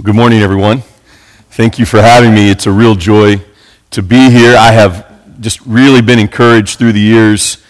[0.00, 0.80] Good morning, everyone.
[1.50, 2.48] Thank you for having me.
[2.48, 3.44] It's a real joy
[3.90, 4.56] to be here.
[4.56, 5.06] I have
[5.38, 7.62] just really been encouraged through the years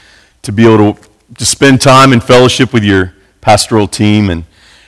[0.43, 4.31] to be able to, to spend time in fellowship with your pastoral team.
[4.31, 4.45] And,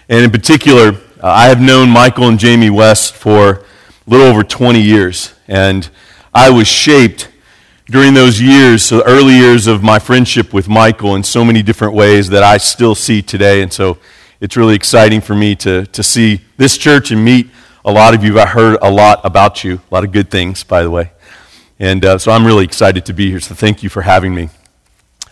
[0.09, 0.91] and in particular,
[1.21, 3.62] uh, I have known Michael and Jamie West for a
[4.07, 5.35] little over 20 years.
[5.48, 5.91] And
[6.32, 7.30] I was shaped
[7.87, 11.95] during those years, so early years of my friendship with Michael in so many different
[11.95, 13.61] ways that I still see today.
[13.61, 13.98] And so
[14.41, 17.49] it's really exciting for me to, to see this church and meet
[17.85, 18.39] a lot of you.
[18.41, 21.13] I heard a lot about you, a lot of good things, by the way.
[21.79, 23.41] And uh, so I'm really excited to be here.
[23.41, 24.49] So thank you for having me.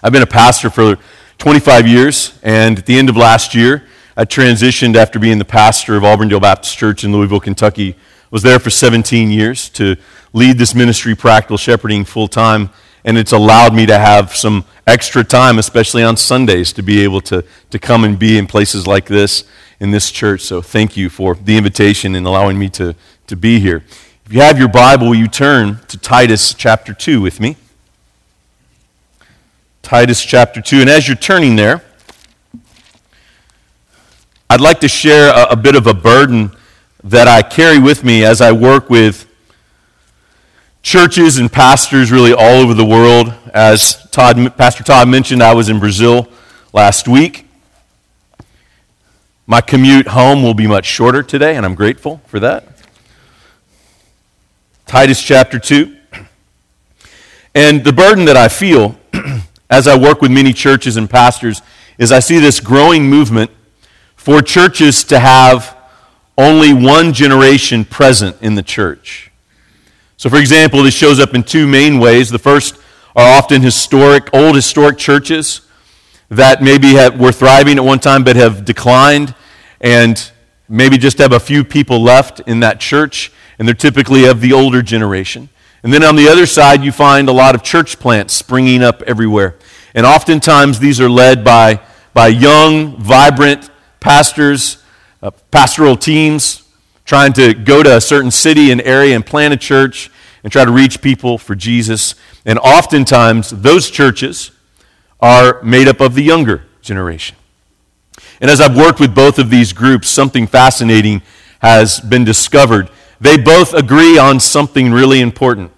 [0.03, 0.99] I've been a pastor for
[1.39, 5.97] 25 years, and at the end of last year, I transitioned after being the pastor
[5.97, 7.97] of Auburndale Baptist Church in Louisville, Kentucky.
[8.31, 9.97] Was there for 17 years to
[10.33, 12.71] lead this ministry, practical shepherding, full time
[13.05, 17.21] and it's allowed me to have some extra time, especially on Sundays, to be able
[17.23, 19.45] to, to come and be in places like this
[19.81, 20.43] in this church.
[20.43, 22.95] So thank you for the invitation and allowing me to,
[23.27, 23.85] to be here.
[24.25, 27.57] If you have your Bible, you turn to Titus chapter 2 with me?
[29.83, 30.83] Titus chapter 2.
[30.83, 31.83] And as you're turning there,
[34.49, 36.57] I'd like to share a, a bit of a burden
[37.03, 39.27] that I carry with me as I work with
[40.83, 43.33] churches and pastors really all over the world.
[43.55, 46.29] As Todd, Pastor Todd mentioned, I was in Brazil
[46.73, 47.47] last week.
[49.47, 52.69] My commute home will be much shorter today, and I'm grateful for that.
[54.87, 55.97] Titus chapter 2.
[57.55, 58.97] And the burden that I feel
[59.71, 61.63] as I work with many churches and pastors
[61.99, 63.51] is I see this growing movement
[64.17, 65.77] for churches to have
[66.39, 69.32] only one generation present in the church.
[70.23, 72.31] So, for example, this shows up in two main ways.
[72.31, 72.77] The first
[73.17, 75.63] are often historic, old historic churches
[76.29, 79.35] that maybe have, were thriving at one time but have declined
[79.81, 80.31] and
[80.69, 84.53] maybe just have a few people left in that church, and they're typically of the
[84.53, 85.49] older generation.
[85.83, 89.03] And then on the other side, you find a lot of church plants springing up
[89.03, 89.57] everywhere.
[89.93, 91.81] And oftentimes, these are led by,
[92.15, 94.85] by young, vibrant pastors,
[95.21, 96.63] uh, pastoral teams
[97.05, 100.11] trying to go to a certain city and area and plant a church
[100.43, 102.15] and try to reach people for Jesus.
[102.45, 104.51] And oftentimes, those churches
[105.21, 107.37] are made up of the younger generation.
[108.41, 111.23] And as I've worked with both of these groups, something fascinating
[111.61, 112.91] has been discovered.
[113.21, 115.71] They both agree on something really important.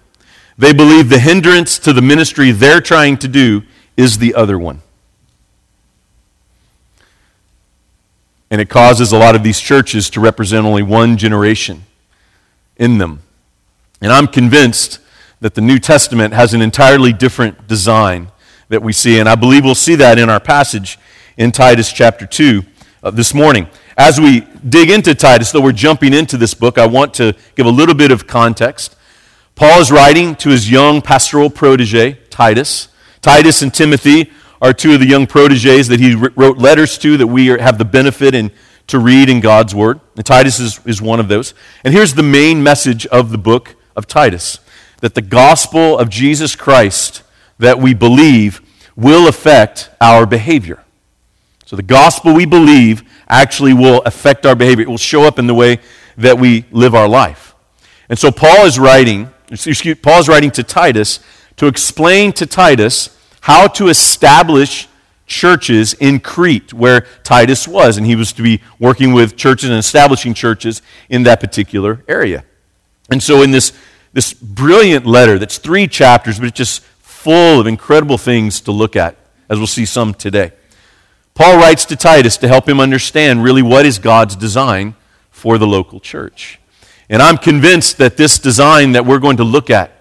[0.57, 3.61] They believe the hindrance to the ministry they're trying to do
[3.95, 4.81] is the other one.
[8.49, 11.83] And it causes a lot of these churches to represent only one generation
[12.77, 13.21] in them.
[14.05, 14.99] And I'm convinced
[15.39, 18.27] that the New Testament has an entirely different design
[18.69, 19.17] that we see.
[19.17, 20.99] And I believe we'll see that in our passage
[21.37, 22.61] in Titus chapter 2
[23.01, 23.67] uh, this morning.
[23.97, 27.65] As we dig into Titus, though we're jumping into this book, I want to give
[27.65, 28.95] a little bit of context.
[29.55, 32.89] Paul is writing to his young pastoral protege, Titus.
[33.21, 34.29] Titus and Timothy
[34.61, 37.85] are two of the young proteges that he wrote letters to that we have the
[37.85, 38.51] benefit in,
[38.85, 39.99] to read in God's Word.
[40.15, 41.55] And Titus is, is one of those.
[41.83, 44.59] And here's the main message of the book of Titus
[45.01, 47.23] that the gospel of Jesus Christ
[47.59, 48.61] that we believe
[48.95, 50.83] will affect our behavior.
[51.65, 54.83] So the gospel we believe actually will affect our behavior.
[54.83, 55.79] It will show up in the way
[56.17, 57.55] that we live our life.
[58.07, 61.19] And so Paul is writing, excuse, Paul is writing to Titus
[61.57, 64.87] to explain to Titus how to establish
[65.25, 69.79] churches in Crete, where Titus was, and he was to be working with churches and
[69.79, 72.43] establishing churches in that particular area.
[73.09, 73.73] And so, in this,
[74.13, 78.95] this brilliant letter that's three chapters, but it's just full of incredible things to look
[78.95, 79.15] at,
[79.49, 80.51] as we'll see some today,
[81.33, 84.95] Paul writes to Titus to help him understand really what is God's design
[85.31, 86.59] for the local church.
[87.09, 89.91] And I'm convinced that this design that we're going to look at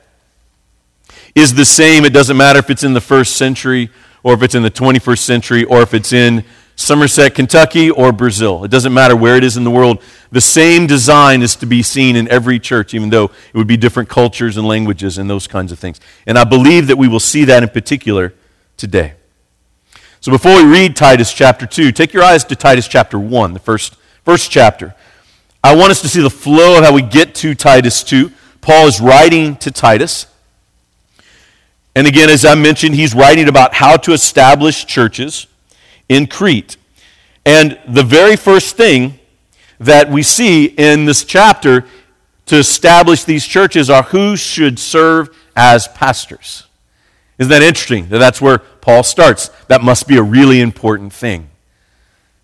[1.34, 2.04] is the same.
[2.04, 3.91] It doesn't matter if it's in the first century
[4.22, 6.45] or if it's in the 21st century or if it's in
[6.76, 8.65] Somerset, Kentucky, or Brazil.
[8.65, 10.03] It doesn't matter where it is in the world.
[10.32, 13.76] The same design is to be seen in every church, even though it would be
[13.76, 16.00] different cultures and languages and those kinds of things.
[16.26, 18.34] And I believe that we will see that in particular
[18.76, 19.15] today.
[20.21, 23.60] So before we read Titus chapter 2, take your eyes to Titus chapter 1, the
[23.60, 23.94] first,
[24.24, 24.94] first chapter.
[25.62, 28.32] I want us to see the flow of how we get to Titus 2.
[28.60, 30.27] Paul is writing to Titus.
[31.94, 35.47] And again, as I mentioned, he's writing about how to establish churches
[36.09, 36.77] in Crete.
[37.45, 39.18] And the very first thing
[39.80, 41.84] that we see in this chapter
[42.47, 46.65] to establish these churches are who should serve as pastors.
[47.39, 49.51] Isn't that interesting that that's where Paul starts?
[49.68, 51.51] That must be a really important thing.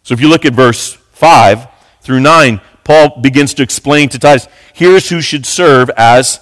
[0.03, 1.69] So if you look at verse 5
[2.01, 6.41] through 9, Paul begins to explain to Titus here's who should serve as,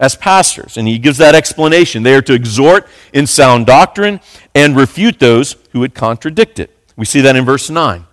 [0.00, 0.76] as pastors.
[0.76, 2.02] And he gives that explanation.
[2.02, 4.20] They are to exhort in sound doctrine
[4.54, 6.74] and refute those who would contradict it.
[6.96, 8.06] We see that in verse 9.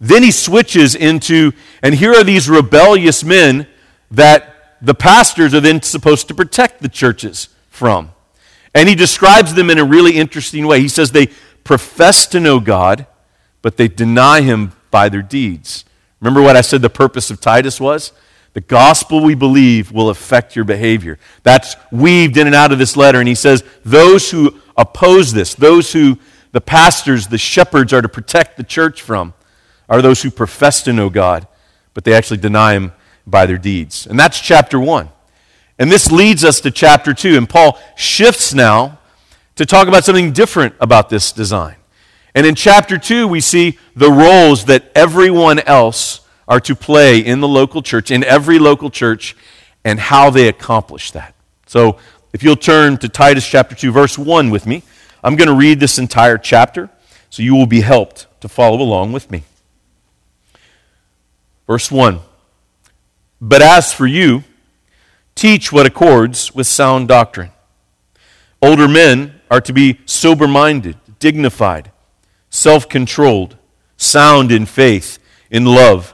[0.00, 1.52] Then he switches into,
[1.82, 3.68] and here are these rebellious men
[4.10, 8.10] that the pastors are then supposed to protect the churches from.
[8.74, 10.80] And he describes them in a really interesting way.
[10.80, 11.28] He says they
[11.62, 13.06] profess to know God,
[13.62, 15.84] but they deny him by their deeds.
[16.20, 18.12] Remember what I said the purpose of Titus was?
[18.54, 21.18] The gospel we believe will affect your behavior.
[21.42, 23.18] That's weaved in and out of this letter.
[23.18, 26.18] And he says, those who oppose this, those who
[26.52, 29.34] the pastors, the shepherds are to protect the church from,
[29.88, 31.46] are those who profess to know God,
[31.94, 32.92] but they actually deny him
[33.26, 34.06] by their deeds.
[34.06, 35.10] And that's chapter one.
[35.78, 37.36] And this leads us to chapter two.
[37.36, 38.98] And Paul shifts now
[39.56, 41.76] to talk about something different about this design.
[42.34, 47.40] And in chapter 2, we see the roles that everyone else are to play in
[47.40, 49.36] the local church, in every local church,
[49.84, 51.34] and how they accomplish that.
[51.66, 51.98] So,
[52.32, 54.82] if you'll turn to Titus chapter 2, verse 1 with me,
[55.22, 56.90] I'm going to read this entire chapter
[57.30, 59.44] so you will be helped to follow along with me.
[61.66, 62.20] Verse 1
[63.40, 64.44] But as for you,
[65.34, 67.50] teach what accords with sound doctrine.
[68.60, 71.90] Older men are to be sober minded, dignified
[72.54, 73.56] self controlled,
[73.96, 75.18] sound in faith,
[75.50, 76.13] in love,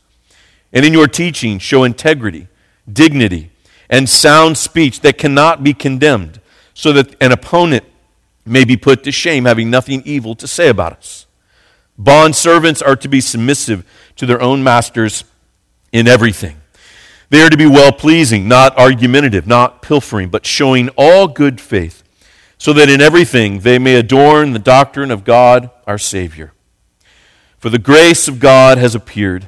[0.73, 2.47] And in your teaching, show integrity,
[2.91, 3.51] dignity,
[3.89, 6.39] and sound speech that cannot be condemned,
[6.73, 7.83] so that an opponent
[8.45, 11.25] may be put to shame, having nothing evil to say about us.
[11.97, 13.85] Bond servants are to be submissive
[14.15, 15.23] to their own masters
[15.91, 16.57] in everything.
[17.29, 22.03] They are to be well pleasing, not argumentative, not pilfering, but showing all good faith,
[22.57, 26.53] so that in everything they may adorn the doctrine of God our Savior.
[27.57, 29.47] For the grace of God has appeared,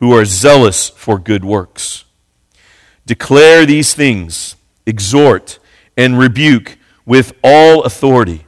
[0.00, 2.04] who are zealous for good works.
[3.06, 4.56] Declare these things,
[4.86, 5.58] exhort,
[5.96, 8.46] and rebuke with all authority.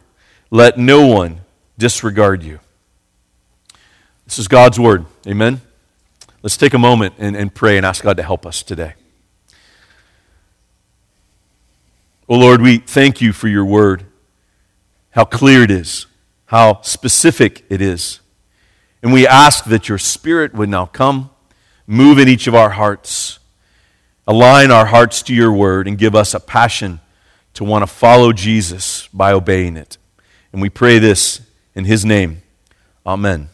[0.50, 1.42] Let no one
[1.78, 2.60] disregard you.
[4.24, 5.04] This is God's word.
[5.26, 5.60] Amen.
[6.42, 8.94] Let's take a moment and, and pray and ask God to help us today.
[12.28, 14.06] Oh Lord, we thank you for your word,
[15.10, 16.06] how clear it is,
[16.46, 18.20] how specific it is.
[19.02, 21.28] And we ask that your Spirit would now come,
[21.86, 23.38] move in each of our hearts,
[24.26, 27.00] align our hearts to your word, and give us a passion
[27.54, 29.98] to want to follow Jesus by obeying it.
[30.52, 31.40] And we pray this
[31.74, 32.42] in his name.
[33.06, 33.48] Amen.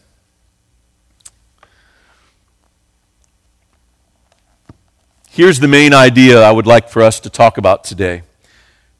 [5.31, 8.23] Here's the main idea I would like for us to talk about today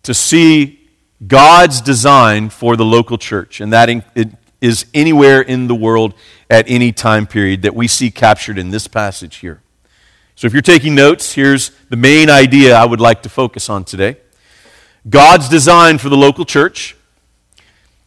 [0.04, 0.88] to see
[1.28, 3.90] God's design for the local church, and that
[4.62, 6.14] is anywhere in the world
[6.50, 9.62] at any time period that we see captured in this passage here.
[10.36, 13.84] So if you're taking notes, here's the main idea I would like to focus on
[13.84, 14.18] today.
[15.08, 16.96] God's design for the local church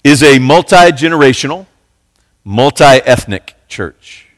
[0.02, 1.66] is a multi generational,
[2.44, 4.28] multi ethnic church.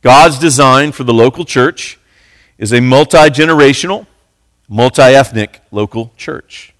[0.00, 1.98] God's design for the local church
[2.56, 4.06] is a multi generational,
[4.68, 6.74] multi ethnic local church.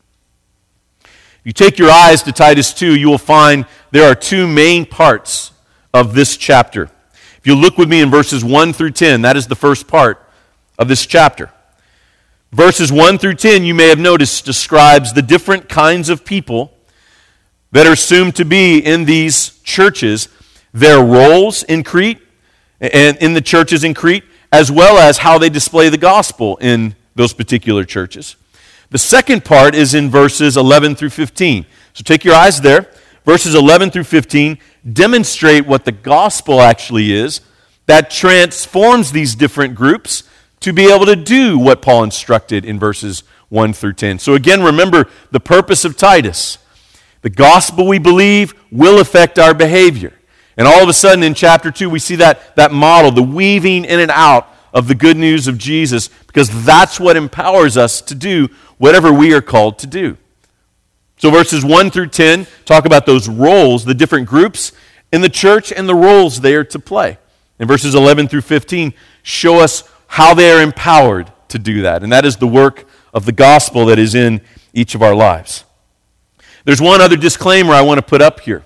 [1.02, 4.86] If you take your eyes to Titus 2, you will find there are two main
[4.86, 5.52] parts
[5.92, 6.90] of this chapter.
[7.38, 10.25] If you look with me in verses 1 through 10, that is the first part
[10.78, 11.50] of this chapter.
[12.52, 16.73] Verses 1 through 10, you may have noticed, describes the different kinds of people
[17.73, 20.28] that are assumed to be in these churches,
[20.73, 22.18] their roles in Crete
[22.80, 26.97] and in the churches in Crete, as well as how they display the gospel in
[27.14, 28.37] those particular churches.
[28.90, 31.66] The second part is in verses 11 through 15.
[31.92, 32.90] So take your eyes there.
[33.26, 34.59] Verses 11 through 15
[34.95, 37.40] demonstrate what the gospel actually is
[37.87, 40.25] that transforms these different groups
[40.61, 44.18] to be able to do what Paul instructed in verses 1 through 10.
[44.18, 46.59] So, again, remember the purpose of Titus.
[47.23, 50.12] The gospel we believe will affect our behavior.
[50.57, 53.85] And all of a sudden in chapter 2, we see that, that model, the weaving
[53.85, 58.14] in and out of the good news of Jesus, because that's what empowers us to
[58.14, 60.16] do whatever we are called to do.
[61.18, 64.72] So, verses 1 through 10 talk about those roles, the different groups
[65.12, 67.18] in the church, and the roles they are to play.
[67.58, 72.02] And verses 11 through 15 show us how they are empowered to do that.
[72.02, 74.40] And that is the work of the gospel that is in
[74.72, 75.64] each of our lives.
[76.64, 78.64] There's one other disclaimer I want to put up here.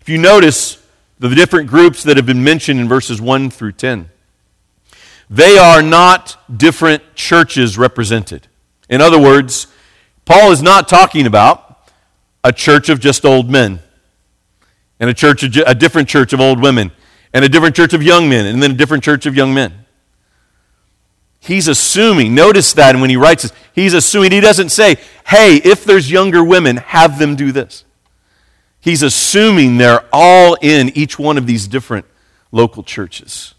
[0.00, 0.84] If you notice
[1.18, 4.10] the different groups that have been mentioned in verses 1 through 10,
[5.30, 8.46] they are not different churches represented.
[8.88, 9.68] In other words,
[10.26, 11.78] Paul is not talking about
[12.44, 13.78] a church of just old men
[15.00, 16.90] and a church of, a different church of old women
[17.32, 19.86] and a different church of young men and then a different church of young men.
[21.38, 25.84] He's assuming, notice that when he writes this, he's assuming, he doesn't say, hey, if
[25.84, 27.84] there's younger women, have them do this.
[28.80, 32.04] He's assuming they're all in each one of these different
[32.50, 33.54] local churches.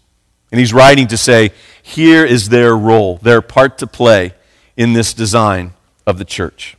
[0.52, 4.34] And he's writing to say, here is their role, their part to play
[4.76, 5.72] in this design
[6.08, 6.76] of the church.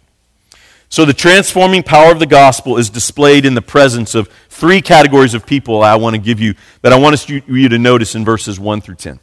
[0.90, 5.36] So the transforming power of the gospel is displayed in the presence of three categories
[5.36, 8.60] of people I want to give you that I want you to notice in verses
[8.60, 9.20] 1 through 10.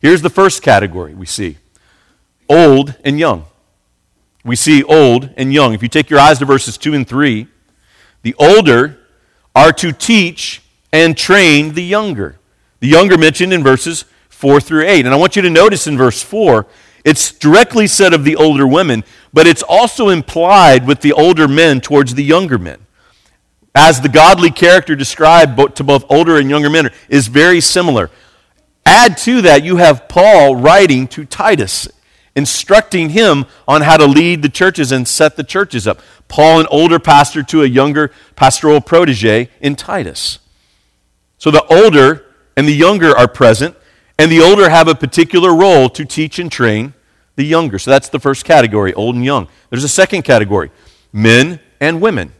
[0.00, 1.58] Here's the first category we see
[2.48, 3.46] old and young.
[4.44, 5.74] We see old and young.
[5.74, 7.48] If you take your eyes to verses 2 and 3,
[8.22, 8.98] the older
[9.56, 12.38] are to teach and train the younger.
[12.78, 15.04] The younger mentioned in verses 4 through 8.
[15.04, 16.66] And I want you to notice in verse 4,
[17.04, 21.80] it's directly said of the older women, but it's also implied with the older men
[21.80, 22.78] towards the younger men.
[23.74, 28.10] As the godly character described to both older and younger men is very similar.
[28.84, 31.88] Add to that, you have Paul writing to Titus,
[32.36, 36.00] instructing him on how to lead the churches and set the churches up.
[36.28, 40.38] Paul, an older pastor, to a younger pastoral protege in Titus.
[41.38, 43.76] So the older and the younger are present,
[44.22, 46.94] and the older have a particular role to teach and train
[47.34, 47.76] the younger.
[47.76, 49.48] So that's the first category, old and young.
[49.68, 50.70] There's a second category,
[51.12, 52.32] men and women.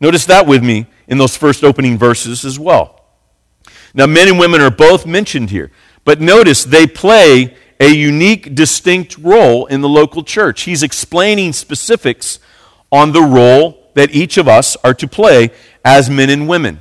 [0.00, 3.04] Notice that with me in those first opening verses as well.
[3.92, 5.70] Now, men and women are both mentioned here.
[6.06, 10.62] But notice they play a unique, distinct role in the local church.
[10.62, 12.38] He's explaining specifics
[12.90, 15.50] on the role that each of us are to play
[15.84, 16.80] as men and women.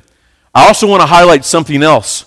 [0.53, 2.23] I also want to highlight something else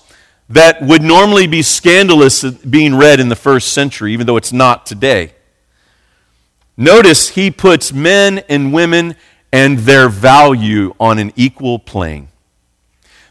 [0.48, 4.86] that would normally be scandalous being read in the first century, even though it's not
[4.86, 5.32] today.
[6.76, 9.16] Notice he puts men and women
[9.52, 12.28] and their value on an equal plane.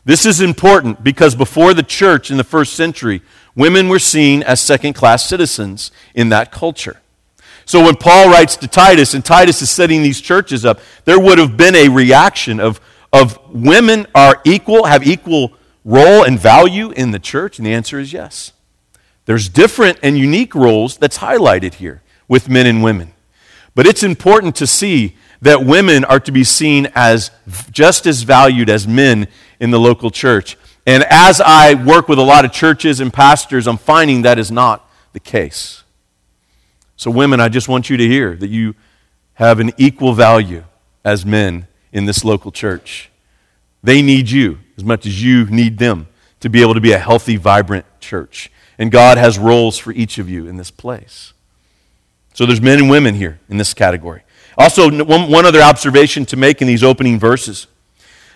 [0.06, 3.22] This is important because before the church in the first century,
[3.56, 7.02] women were seen as second class citizens in that culture.
[7.66, 11.38] So when Paul writes to Titus, and Titus is setting these churches up, there would
[11.38, 12.80] have been a reaction of,
[13.12, 15.52] of women are equal, have equal
[15.88, 17.58] role and value in the church?
[17.58, 18.52] And the answer is yes.
[19.26, 23.14] There's different and unique roles that's highlighted here with men and women.
[23.74, 27.32] But it's important to see that women are to be seen as
[27.72, 29.28] just as valued as men
[29.60, 30.58] in the local church.
[30.86, 34.52] And as I work with a lot of churches and pastors, I'm finding that is
[34.52, 35.84] not the case.
[36.96, 38.74] So, women, I just want you to hear that you
[39.34, 40.64] have an equal value
[41.04, 43.12] as men in this local church.
[43.88, 46.10] They need you as much as you need them
[46.42, 48.52] to be able to be a healthy, vibrant church.
[48.78, 51.32] And God has roles for each of you in this place.
[52.34, 54.24] So there's men and women here in this category.
[54.58, 57.68] Also, one, one other observation to make in these opening verses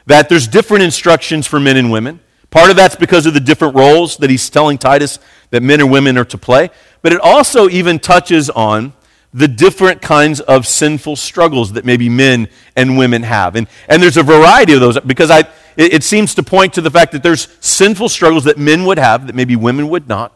[0.06, 2.22] that there's different instructions for men and women.
[2.50, 5.92] Part of that's because of the different roles that he's telling Titus that men and
[5.92, 6.70] women are to play.
[7.02, 8.94] But it also even touches on
[9.34, 13.56] the different kinds of sinful struggles that maybe men and women have.
[13.56, 15.40] And, and there's a variety of those because I,
[15.78, 18.98] it, it seems to point to the fact that there's sinful struggles that men would
[18.98, 20.34] have that maybe women would not.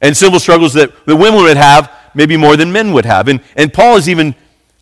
[0.00, 3.28] And sinful struggles that the women would have maybe more than men would have.
[3.28, 4.34] And, and Paul is even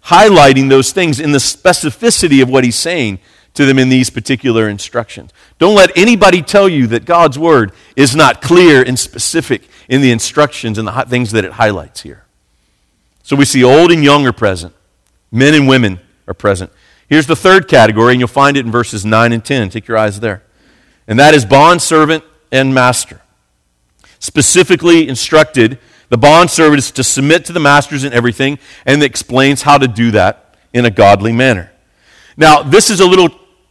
[0.04, 3.19] highlighting those things in the specificity of what he's saying
[3.54, 5.33] to them in these particular instructions.
[5.59, 10.12] Don't let anybody tell you that God's word is not clear and specific in the
[10.12, 12.25] instructions and the things that it highlights here.
[13.30, 14.75] So we see old and young are present,
[15.30, 16.72] men and women are present.
[17.08, 19.70] Here's the third category, and you'll find it in verses 9 and 10.
[19.70, 20.42] Take your eyes there.
[21.06, 23.20] And that is bond servant and master.
[24.18, 29.62] Specifically instructed, the bond servant is to submit to the masters in everything, and explains
[29.62, 31.70] how to do that in a godly manner.
[32.37, 33.28] Now, this is a little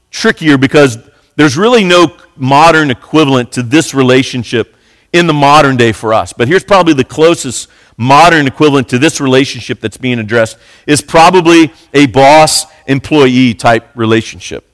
[0.10, 1.00] trickier because
[1.36, 4.78] there's really no modern equivalent to this relationship
[5.12, 6.32] in the modern day for us.
[6.32, 7.70] But here's probably the closest
[8.00, 14.66] modern equivalent to this relationship that's being addressed is probably a boss employee type relationship.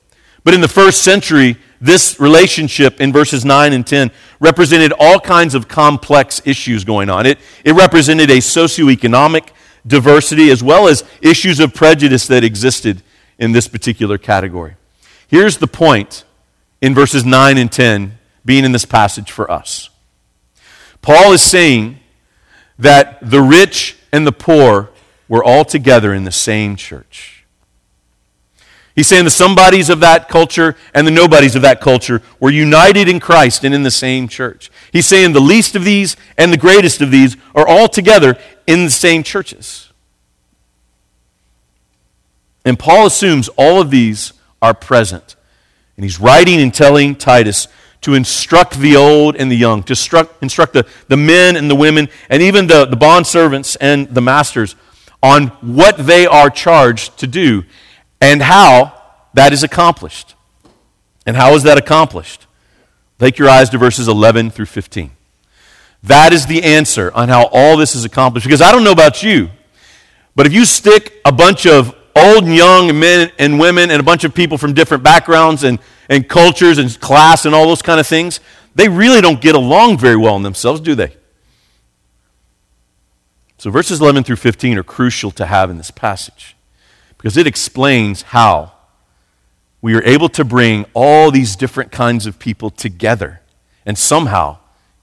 [0.44, 5.56] But in the first century, this relationship in verses 9 and 10 represented all kinds
[5.56, 7.26] of complex issues going on.
[7.26, 9.48] It, it represented a socioeconomic
[9.84, 13.02] diversity as well as issues of prejudice that existed
[13.40, 14.76] in this particular category.
[15.26, 16.22] Here's the point
[16.80, 19.90] in verses 9 and 10 being in this passage for us.
[21.02, 21.98] Paul is saying
[22.78, 24.90] that the rich and the poor
[25.28, 27.44] were all together in the same church.
[28.94, 33.10] He's saying the somebodies of that culture and the nobodies of that culture were united
[33.10, 34.70] in Christ and in the same church.
[34.90, 38.84] He's saying the least of these and the greatest of these are all together in
[38.84, 39.92] the same churches.
[42.64, 45.36] And Paul assumes all of these are present.
[45.96, 47.68] And he's writing and telling Titus
[48.06, 51.74] to instruct the old and the young, to instruct, instruct the, the men and the
[51.74, 54.76] women, and even the, the bond servants and the masters
[55.24, 57.64] on what they are charged to do
[58.20, 58.92] and how
[59.34, 60.36] that is accomplished.
[61.26, 62.46] And how is that accomplished?
[63.18, 65.10] Take your eyes to verses 11 through 15.
[66.04, 68.46] That is the answer on how all this is accomplished.
[68.46, 69.50] Because I don't know about you,
[70.36, 74.04] but if you stick a bunch of old and young men and women and a
[74.04, 78.00] bunch of people from different backgrounds and, and cultures and class and all those kind
[78.00, 78.40] of things,
[78.74, 81.16] they really don't get along very well in themselves, do they?
[83.58, 86.56] So verses 11 through 15 are crucial to have in this passage
[87.16, 88.72] because it explains how
[89.80, 93.40] we are able to bring all these different kinds of people together,
[93.84, 94.58] and somehow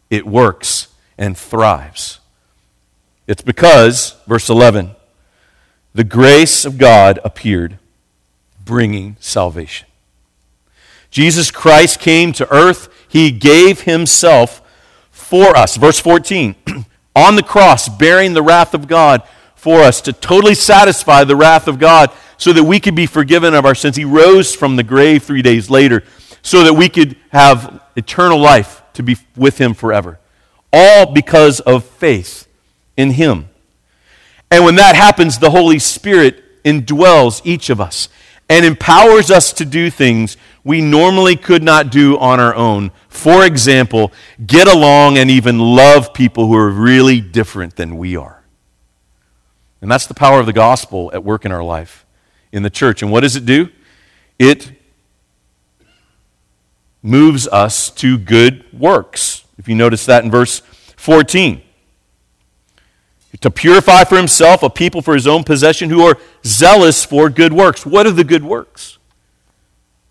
[0.09, 2.19] it works and thrives.
[3.27, 4.91] It's because, verse 11,
[5.93, 7.77] the grace of God appeared,
[8.65, 9.87] bringing salvation.
[11.13, 14.63] Jesus Christ came to earth, He gave Himself
[15.11, 15.77] for us.
[15.77, 16.55] Verse 14,
[17.15, 19.21] on the cross, bearing the wrath of God
[19.55, 23.53] for us to totally satisfy the wrath of God so that we could be forgiven
[23.53, 23.95] of our sins.
[23.95, 26.03] He rose from the grave three days later
[26.41, 30.19] so that we could have eternal life to be with Him forever.
[30.73, 32.47] All because of faith
[32.97, 33.49] in Him.
[34.49, 38.09] And when that happens, the Holy Spirit indwells each of us
[38.49, 42.91] and empowers us to do things we normally could not do on our own.
[43.09, 44.11] For example,
[44.45, 48.43] get along and even love people who are really different than we are.
[49.81, 52.05] And that's the power of the gospel at work in our life,
[52.53, 53.01] in the church.
[53.01, 53.69] And what does it do?
[54.39, 54.71] It
[57.01, 59.43] moves us to good works.
[59.57, 60.61] If you notice that in verse
[60.95, 61.61] 14.
[63.41, 67.51] To purify for himself a people for his own possession who are zealous for good
[67.51, 67.85] works.
[67.85, 68.99] What are the good works?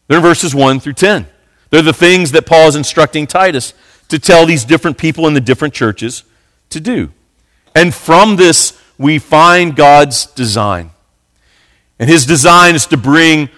[0.07, 1.27] They're in verses 1 through 10.
[1.71, 3.75] They're the things that Paul is instructing Titus
[4.09, 6.25] to tell these different people in the different churches
[6.71, 7.11] to do.
[7.75, 10.91] And from this we find God's design.
[11.99, 13.49] And his design is to bring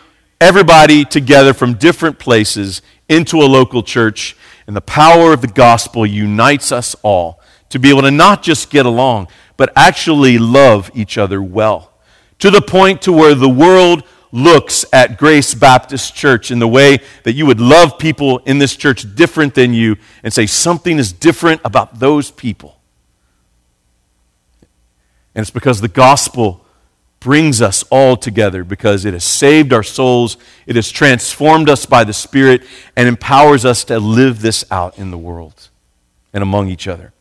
[0.40, 4.36] everybody together from different places into a local church.
[4.66, 8.70] And the power of the gospel unites us all to be able to not just
[8.70, 11.92] get along, but actually love each other well.
[12.40, 14.04] To the point to where the world
[14.34, 18.74] looks at Grace Baptist Church in the way that you would love people in this
[18.74, 22.76] church different than you and say something is different about those people.
[25.36, 26.66] And it's because the gospel
[27.20, 32.02] brings us all together because it has saved our souls, it has transformed us by
[32.02, 32.64] the Spirit,
[32.96, 35.68] and empowers us to live this out in the world
[36.32, 37.12] and among each other.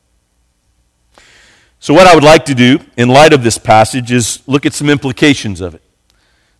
[1.80, 4.74] So, what I would like to do in light of this passage is look at
[4.74, 5.83] some implications of it.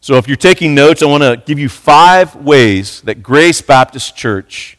[0.04, 4.18] So, if you're taking notes, I want to give you five ways that Grace Baptist
[4.18, 4.78] Church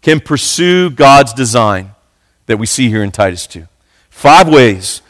[0.00, 1.90] can pursue God's design
[2.46, 3.68] that we see here in Titus 2.
[4.08, 5.02] Five ways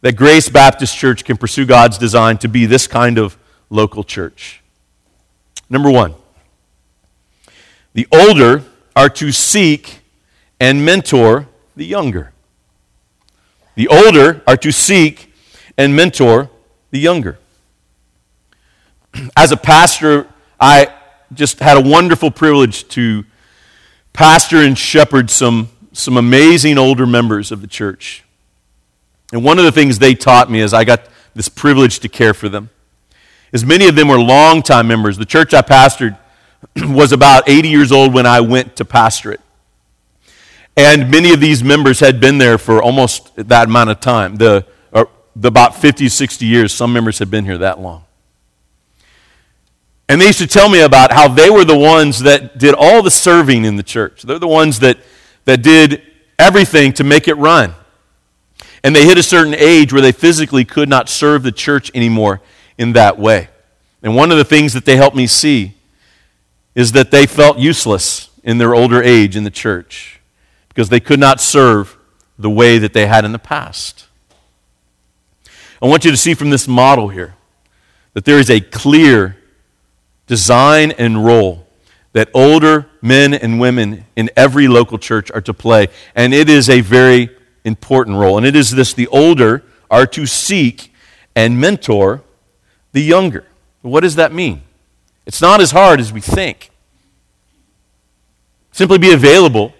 [0.00, 3.36] that Grace Baptist Church can pursue God's design to be this kind of
[3.68, 4.62] local church.
[5.68, 6.14] Number one,
[7.92, 8.62] the older
[8.96, 10.00] are to seek
[10.58, 12.32] and mentor the younger.
[13.74, 15.34] The older are to seek
[15.76, 16.48] and mentor
[16.90, 17.38] the younger.
[19.36, 20.26] As a pastor,
[20.60, 20.94] I
[21.34, 23.24] just had a wonderful privilege to
[24.12, 28.24] pastor and shepherd some, some amazing older members of the church.
[29.32, 32.34] And one of the things they taught me as I got this privilege to care
[32.34, 32.70] for them
[33.52, 35.16] is many of them were longtime members.
[35.16, 36.18] The church I pastored
[36.76, 39.40] was about 80 years old when I went to pastor it.
[40.76, 44.36] And many of these members had been there for almost that amount of time.
[44.36, 45.04] The, uh,
[45.36, 48.04] the about 50, 60 years, some members had been here that long.
[50.08, 53.02] And they used to tell me about how they were the ones that did all
[53.02, 54.22] the serving in the church.
[54.22, 54.98] They're the ones that,
[55.44, 56.02] that did
[56.38, 57.74] everything to make it run.
[58.84, 62.40] And they hit a certain age where they physically could not serve the church anymore
[62.76, 63.48] in that way.
[64.02, 65.74] And one of the things that they helped me see
[66.74, 70.20] is that they felt useless in their older age in the church
[70.68, 71.96] because they could not serve
[72.38, 74.06] the way that they had in the past.
[75.80, 77.34] I want you to see from this model here
[78.14, 79.36] that there is a clear
[80.32, 81.66] design and role
[82.14, 85.88] that older men and women in every local church are to play.
[86.14, 87.28] And it is a very
[87.64, 88.38] important role.
[88.38, 90.90] And it is this the older are to seek
[91.36, 92.22] and mentor
[92.92, 93.44] the younger.
[93.82, 94.62] What does that mean?
[95.26, 96.70] It's not as hard as we think.
[98.70, 99.74] Simply be available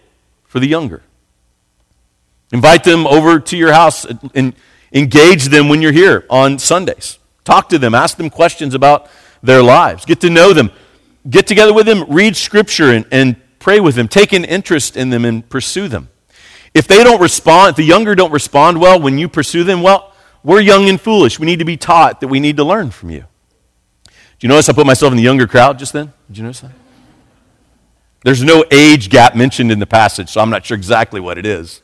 [0.44, 1.00] for the younger.
[2.52, 4.54] Invite them over to your house and
[4.92, 7.18] engage them when you're here on Sundays.
[7.42, 9.08] Talk to them, ask them questions about
[9.42, 10.70] their lives, get to know them,
[11.28, 15.10] get together with them, read scripture, and, and pray with them, take an interest in
[15.10, 16.08] them, and pursue them.
[16.74, 20.12] If they don't respond, if the younger don't respond well when you pursue them, well,
[20.42, 21.38] we're young and foolish.
[21.38, 23.24] We need to be taught that we need to learn from you.
[24.06, 26.12] Do you notice I put myself in the younger crowd just then?
[26.28, 26.72] Did you notice that?
[28.24, 31.46] There's no age gap mentioned in the passage, so I'm not sure exactly what it
[31.46, 31.82] is.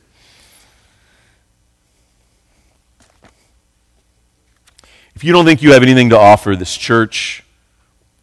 [5.14, 7.42] If you don't think you have anything to offer this church,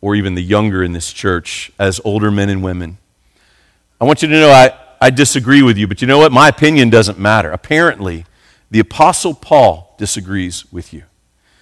[0.06, 3.00] or even the younger in this church, as older men and women,
[4.00, 6.32] I want you to know I, I disagree with you, but you know what?
[6.32, 7.52] My opinion doesn't matter.
[7.52, 8.24] Apparently,
[8.70, 11.06] the Apostle Paul disagrees with you.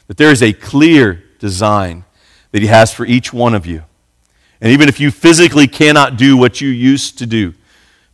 [0.08, 2.03] That there is a clear design
[2.51, 3.86] that he has for each one of you.
[4.60, 7.53] And even if you physically cannot do what you used to do,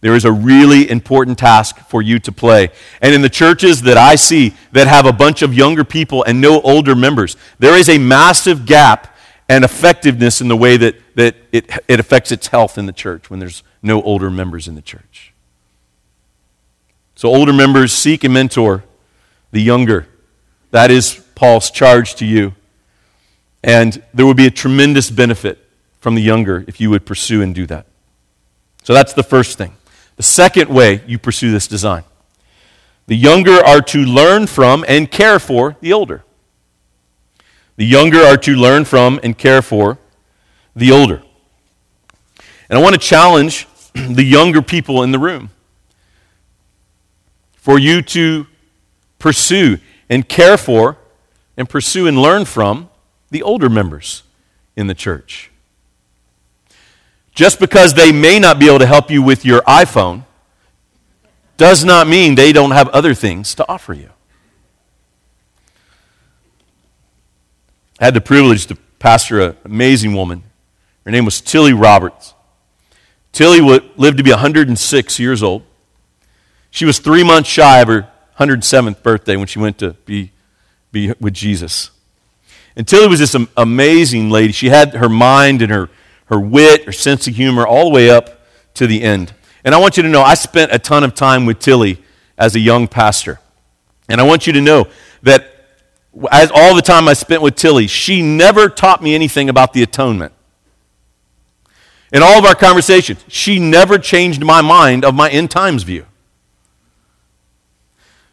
[0.01, 2.69] there is a really important task for you to play.
[3.01, 6.39] And in the churches that I see that have a bunch of younger people and
[6.39, 9.15] no older members, there is a massive gap
[9.49, 13.29] and effectiveness in the way that, that it, it affects its health in the church
[13.29, 15.33] when there's no older members in the church.
[17.15, 18.85] So, older members seek and mentor
[19.51, 20.07] the younger.
[20.71, 22.53] That is Paul's charge to you.
[23.63, 25.67] And there will be a tremendous benefit
[25.99, 27.85] from the younger if you would pursue and do that.
[28.83, 29.75] So that's the first thing.
[30.15, 32.03] The second way you pursue this design
[33.07, 36.23] the younger are to learn from and care for the older.
[37.79, 39.97] The younger are to learn from and care for
[40.75, 41.23] the older.
[42.69, 45.49] And I want to challenge the younger people in the room
[47.53, 48.47] for you to
[49.17, 49.77] pursue
[50.09, 50.97] and care for
[51.55, 52.89] and pursue and learn from
[53.29, 54.23] the older members
[54.75, 55.49] in the church.
[57.33, 60.25] Just because they may not be able to help you with your iPhone
[61.55, 64.09] does not mean they don't have other things to offer you.
[67.99, 70.43] I had the privilege to pastor an amazing woman.
[71.05, 72.33] Her name was Tilly Roberts.
[73.31, 75.63] Tilly lived to be 106 years old.
[76.71, 78.09] She was three months shy of her
[78.39, 80.31] 107th birthday when she went to be,
[80.91, 81.91] be with Jesus.
[82.75, 84.53] And Tilly was this amazing lady.
[84.53, 85.89] She had her mind and her
[86.29, 89.33] her wit, her sense of humor, all the way up to the end.
[89.63, 92.01] And I want you to know, I spent a ton of time with Tilly
[92.37, 93.39] as a young pastor.
[94.07, 94.87] And I want you to know
[95.23, 95.58] that
[96.31, 99.83] as all the time I spent with Tilly, she never taught me anything about the
[99.83, 100.33] atonement.
[102.11, 106.05] In all of our conversations, she never changed my mind of my end times view.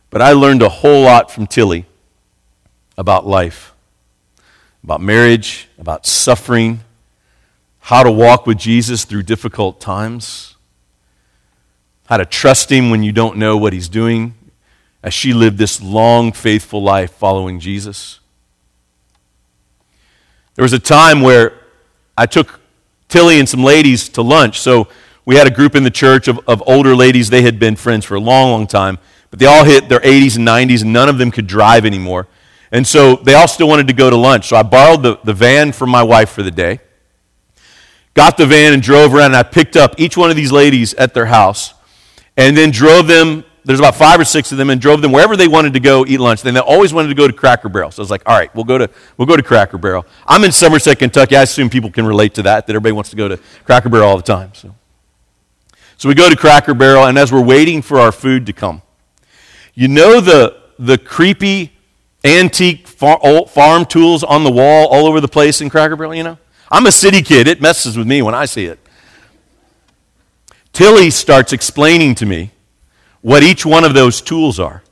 [0.09, 1.85] But I learned a whole lot from Tilly
[2.97, 3.75] about life,
[4.83, 6.81] about marriage, about suffering,
[7.81, 10.57] how to walk with Jesus through difficult times,
[12.07, 14.35] how to trust Him when you don't know what He's doing,
[15.07, 18.21] as she lived this long, faithful life following Jesus.
[20.57, 21.55] There was a time where
[22.19, 22.61] I took
[23.09, 24.61] Tilly and some ladies to lunch.
[24.61, 24.89] So
[25.25, 27.31] we had a group in the church of, of older ladies.
[27.31, 28.99] They had been friends for a long, long time,
[29.31, 32.27] but they all hit their 80s and 90s, and none of them could drive anymore.
[32.71, 34.49] And so they all still wanted to go to lunch.
[34.49, 36.81] So I borrowed the, the van from my wife for the day
[38.17, 40.95] got the van and drove around, and I picked up each one of these ladies
[40.95, 41.75] at their house
[42.37, 43.45] and then drove them.
[43.67, 46.07] There's about five or six of them, and drove them wherever they wanted to go
[46.07, 46.45] eat lunch.
[46.45, 47.91] And they always wanted to go to Cracker Barrel.
[47.91, 50.07] So I was like, all right, we'll go to, we'll go to Cracker Barrel.
[50.25, 51.37] I'm in Somerset, Kentucky.
[51.37, 54.09] I assume people can relate to that, that everybody wants to go to Cracker Barrel
[54.09, 54.53] all the time.
[54.55, 54.73] So,
[55.97, 58.83] so we go to Cracker Barrel, and as we're waiting for our food to come,
[59.75, 61.73] you know the, the creepy
[62.25, 66.39] antique farm tools on the wall all over the place in Cracker Barrel, you know?
[66.71, 67.49] I'm a city kid.
[67.49, 68.79] It messes with me when I see it.
[70.73, 72.53] Tilly starts explaining to me
[73.23, 74.83] what each one of those tools are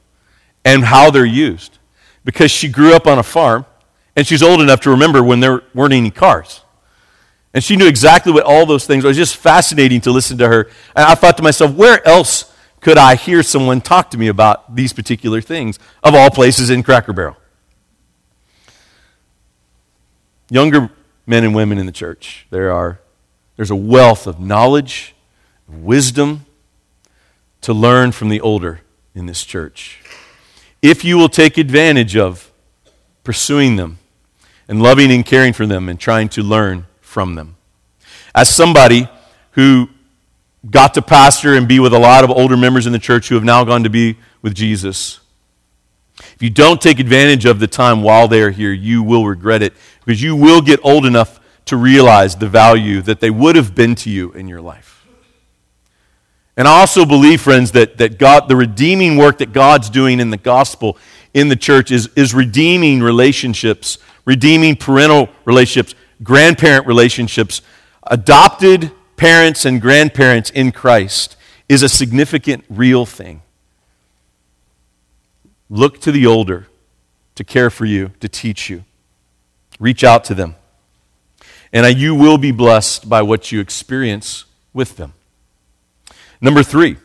[0.64, 1.78] and how they're used
[2.24, 3.66] because she grew up on a farm
[4.16, 6.62] and she's old enough to remember when there weren't any cars.
[7.52, 9.08] And she knew exactly what all those things were.
[9.08, 10.62] It was just fascinating to listen to her.
[10.96, 14.74] And I thought to myself, where else could I hear someone talk to me about
[14.74, 17.37] these particular things, of all places in Cracker Barrel?
[20.50, 20.90] Younger
[21.26, 23.00] men and women in the church, there are,
[23.56, 25.14] there's a wealth of knowledge,
[25.68, 26.44] wisdom
[27.64, 28.81] to learn from the older
[29.14, 30.03] in this church.
[30.83, 32.50] If you will take advantage of
[33.22, 33.98] pursuing them
[34.68, 37.57] and loving and caring for them and trying to learn from them.
[38.35, 39.09] As somebody
[39.53, 39.88] who
[40.70, 43.35] got to pastor and be with a lot of older members in the church who
[43.35, 45.20] have now gone to be with Jesus,
[46.18, 49.62] if you don't take advantage of the time while they are here, you will regret
[49.62, 49.72] it
[50.05, 53.94] because you will get old enough to realize the value that they would have been
[53.96, 54.93] to you in your life.
[56.56, 60.30] And I also believe, friends, that, that God, the redeeming work that God's doing in
[60.30, 60.96] the gospel
[61.32, 67.60] in the church is, is redeeming relationships, redeeming parental relationships, grandparent relationships,
[68.04, 71.36] adopted parents and grandparents in Christ
[71.68, 73.42] is a significant, real thing.
[75.68, 76.68] Look to the older
[77.34, 78.84] to care for you, to teach you.
[79.80, 80.54] Reach out to them.
[81.72, 85.14] And you will be blessed by what you experience with them.
[86.40, 86.96] Number three,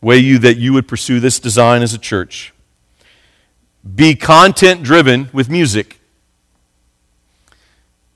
[0.00, 2.52] way you that you would pursue this design as a church.
[3.94, 6.00] Be content driven with music.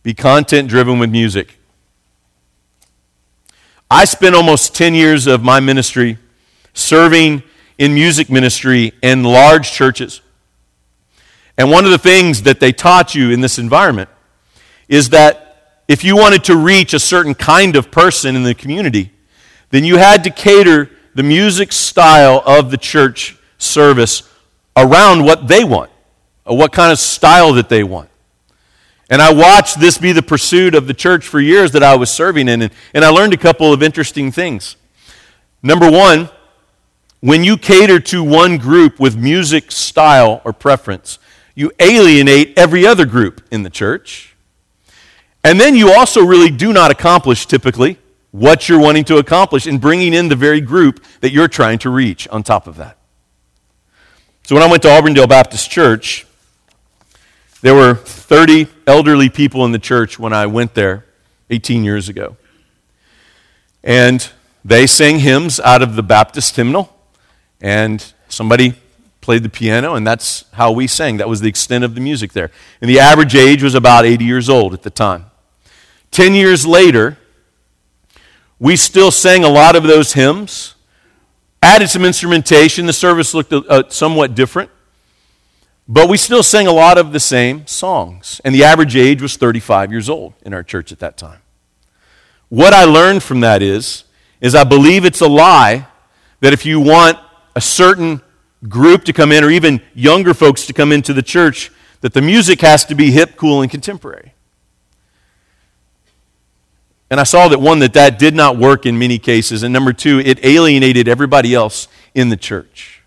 [0.02, 1.58] Be content driven with music.
[3.90, 6.18] I spent almost 10 years of my ministry
[6.74, 7.42] serving
[7.78, 10.20] in music ministry in large churches.
[11.58, 14.10] And one of the things that they taught you in this environment
[14.88, 15.45] is that
[15.88, 19.12] if you wanted to reach a certain kind of person in the community,
[19.70, 24.28] then you had to cater the music style of the church service
[24.76, 25.90] around what they want,
[26.44, 28.10] what kind of style that they want.
[29.08, 32.10] And I watched this be the pursuit of the church for years that I was
[32.10, 34.76] serving in, and, and I learned a couple of interesting things.
[35.62, 36.28] Number one,
[37.20, 41.18] when you cater to one group with music style or preference,
[41.54, 44.35] you alienate every other group in the church.
[45.46, 47.98] And then you also really do not accomplish typically
[48.32, 51.88] what you're wanting to accomplish in bringing in the very group that you're trying to
[51.88, 52.98] reach on top of that.
[54.42, 56.26] So when I went to Auburndale Baptist Church,
[57.60, 61.06] there were 30 elderly people in the church when I went there
[61.50, 62.36] 18 years ago.
[63.84, 64.28] And
[64.64, 66.92] they sang hymns out of the Baptist hymnal,
[67.60, 68.74] and somebody
[69.20, 71.18] played the piano, and that's how we sang.
[71.18, 72.50] That was the extent of the music there.
[72.80, 75.26] And the average age was about 80 years old at the time.
[76.10, 77.18] Ten years later,
[78.58, 80.74] we still sang a lot of those hymns,
[81.62, 82.86] added some instrumentation.
[82.86, 84.70] The service looked uh, somewhat different,
[85.86, 88.40] but we still sang a lot of the same songs.
[88.44, 91.40] And the average age was 35 years old in our church at that time.
[92.48, 94.04] What I learned from that is,
[94.40, 95.88] is I believe it's a lie
[96.40, 97.18] that if you want
[97.54, 98.22] a certain
[98.68, 102.22] group to come in, or even younger folks to come into the church, that the
[102.22, 104.32] music has to be hip, cool, and contemporary.
[107.10, 109.62] And I saw that one, that that did not work in many cases.
[109.62, 113.02] And number two, it alienated everybody else in the church.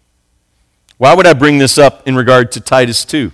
[0.98, 3.32] Why would I bring this up in regard to Titus 2?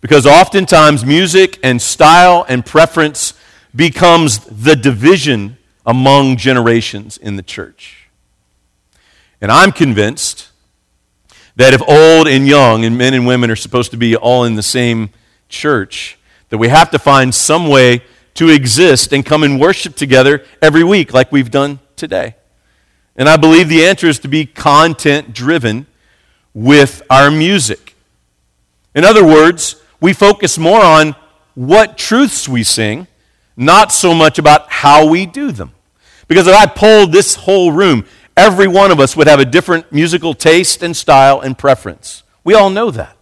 [0.00, 3.34] Because oftentimes music and style and preference
[3.74, 8.08] becomes the division among generations in the church.
[9.40, 10.48] And I'm convinced
[11.56, 14.54] that if old and young and men and women are supposed to be all in
[14.54, 15.10] the same
[15.48, 16.18] church,
[16.50, 18.02] that we have to find some way
[18.38, 22.36] to exist and come and worship together every week like we've done today.
[23.16, 25.88] And I believe the answer is to be content driven
[26.54, 27.96] with our music.
[28.94, 31.16] In other words, we focus more on
[31.56, 33.08] what truths we sing,
[33.56, 35.72] not so much about how we do them.
[36.28, 39.90] Because if I polled this whole room, every one of us would have a different
[39.90, 42.22] musical taste and style and preference.
[42.44, 43.17] We all know that.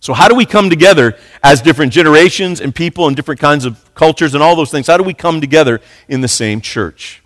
[0.00, 3.94] So, how do we come together as different generations and people and different kinds of
[3.94, 4.86] cultures and all those things?
[4.86, 7.22] How do we come together in the same church?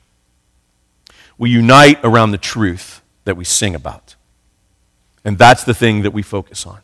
[1.37, 4.17] We unite around the truth that we sing about.
[5.25, 6.81] And that's the thing that we focus on.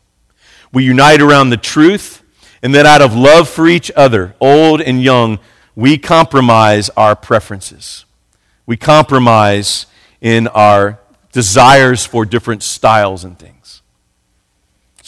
[0.72, 2.22] We unite around the truth,
[2.62, 5.38] and then out of love for each other, old and young,
[5.74, 8.04] we compromise our preferences.
[8.66, 9.86] We compromise
[10.20, 10.98] in our
[11.32, 13.57] desires for different styles and things.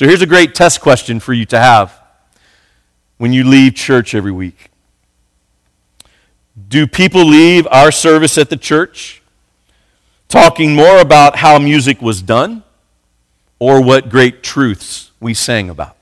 [0.00, 1.92] So here's a great test question for you to have
[3.18, 4.70] when you leave church every week.
[6.68, 9.20] Do people leave our service at the church
[10.26, 12.62] talking more about how music was done
[13.58, 15.98] or what great truths we sang about?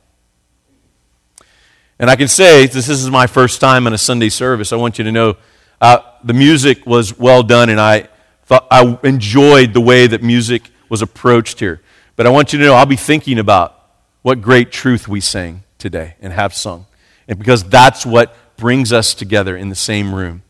[1.99, 4.73] And I can say, this is my first time in a Sunday service.
[4.73, 5.37] I want you to know
[5.81, 8.07] Uh, the music was well done, and I,
[8.47, 11.81] thought, I enjoyed the way that music was approached here.
[12.15, 13.78] But I want you to know I'll be thinking about
[14.23, 16.87] what great truth we sing today and have sung.
[17.27, 20.43] And because that's what brings us together in the same room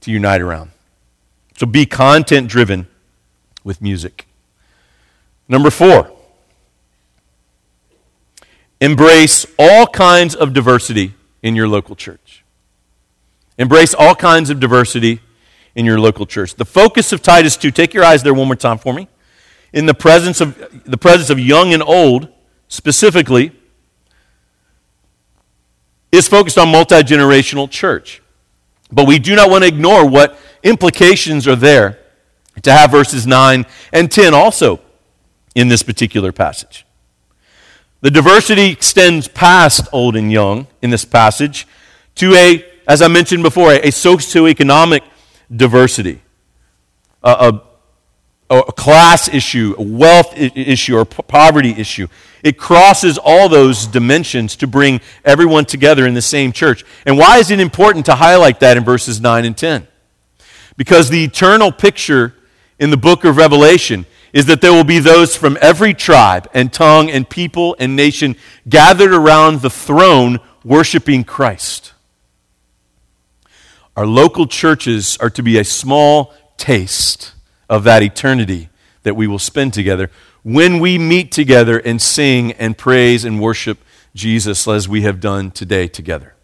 [0.00, 0.70] to unite around.
[1.56, 2.86] So be content driven
[3.64, 4.26] with music.
[5.48, 6.10] Number four,
[8.80, 12.44] embrace all kinds of diversity in your local church.
[13.58, 15.20] Embrace all kinds of diversity
[15.74, 16.54] in your local church.
[16.54, 19.08] The focus of Titus 2, take your eyes there one more time for me.
[19.72, 22.28] In the presence of the presence of young and old,
[22.68, 23.52] specifically,
[26.12, 28.22] is focused on multi-generational church.
[28.90, 31.98] But we do not want to ignore what implications are there
[32.62, 34.80] to have verses 9 and 10 also
[35.54, 36.86] in this particular passage.
[38.00, 41.66] The diversity extends past old and young in this passage
[42.16, 45.00] to a, as I mentioned before, a socioeconomic
[45.54, 46.22] diversity,
[47.22, 47.62] a, a,
[48.48, 52.06] a class issue, a wealth issue, or poverty issue.
[52.44, 56.84] It crosses all those dimensions to bring everyone together in the same church.
[57.04, 59.88] And why is it important to highlight that in verses 9 and 10?
[60.76, 62.34] Because the eternal picture
[62.78, 66.72] in the book of Revelation is that there will be those from every tribe and
[66.72, 68.36] tongue and people and nation
[68.68, 71.94] gathered around the throne worshiping Christ.
[73.96, 77.32] Our local churches are to be a small taste
[77.68, 78.68] of that eternity
[79.02, 80.10] that we will spend together
[80.42, 83.78] when we meet together and sing and praise and worship
[84.14, 86.34] Jesus as we have done today together.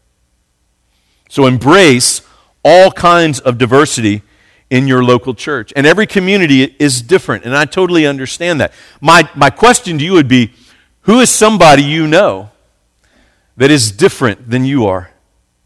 [1.28, 2.20] So embrace
[2.64, 4.22] all kinds of diversity
[4.70, 5.72] in your local church.
[5.76, 8.72] And every community is different, and I totally understand that.
[9.00, 10.52] My, my question to you would be
[11.02, 12.50] who is somebody you know
[13.56, 15.10] that is different than you are?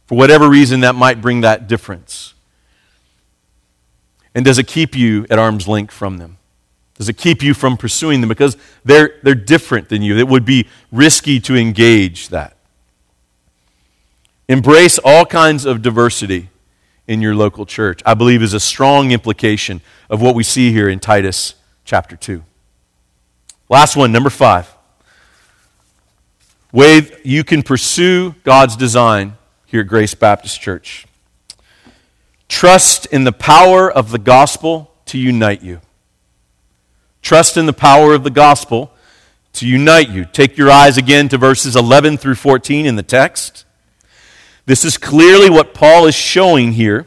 [0.06, 2.34] For whatever reason, that might bring that difference.
[4.36, 6.36] And does it keep you at arm's length from them?
[6.94, 8.28] Does it keep you from pursuing them?
[8.28, 10.18] Because they're, they're different than you.
[10.18, 12.54] It would be risky to engage that.
[14.46, 16.50] Embrace all kinds of diversity
[17.08, 20.90] in your local church, I believe is a strong implication of what we see here
[20.90, 21.54] in Titus
[21.86, 22.44] chapter 2.
[23.70, 24.70] Last one, number five.
[26.72, 31.06] Way you can pursue God's design here at Grace Baptist Church.
[32.48, 35.80] Trust in the power of the gospel to unite you.
[37.22, 38.92] Trust in the power of the gospel
[39.54, 40.24] to unite you.
[40.24, 43.64] Take your eyes again to verses 11 through 14 in the text.
[44.66, 47.06] This is clearly what Paul is showing here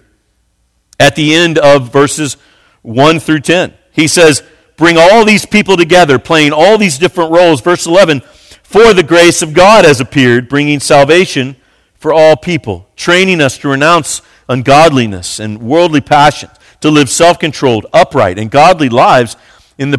[0.99, 2.37] at the end of verses
[2.81, 3.73] 1 through 10.
[3.91, 4.43] He says,
[4.77, 7.61] Bring all these people together, playing all these different roles.
[7.61, 8.21] Verse 11,
[8.63, 11.57] For the grace of God has appeared, bringing salvation
[11.95, 17.85] for all people, training us to renounce ungodliness and worldly passions, to live self controlled,
[17.93, 19.37] upright, and godly lives
[19.77, 19.97] in the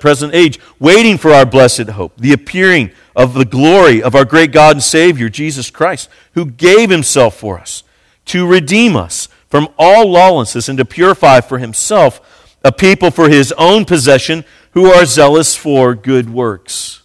[0.00, 4.52] present age, waiting for our blessed hope, the appearing of the glory of our great
[4.52, 7.82] God and Savior, Jesus Christ, who gave himself for us
[8.26, 13.52] to redeem us from all lawlessness and to purify for himself a people for his
[13.52, 17.02] own possession who are zealous for good works.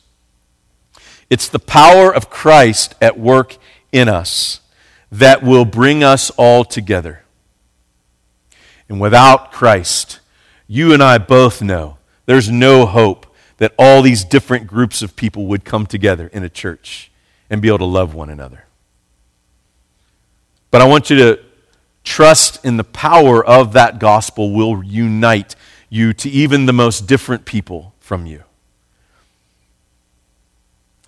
[1.29, 3.57] It's the power of Christ at work
[3.91, 4.59] in us
[5.13, 7.21] that will bring us all together.
[8.89, 10.19] And without Christ,
[10.67, 15.45] you and I both know there's no hope that all these different groups of people
[15.45, 17.11] would come together in a church
[17.47, 18.65] and be able to love one another.
[20.71, 21.39] But I want you to
[22.03, 25.55] trust in the power of that gospel will unite
[25.89, 28.43] you to even the most different people from you.